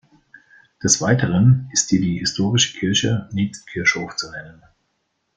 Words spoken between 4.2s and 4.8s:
nennen.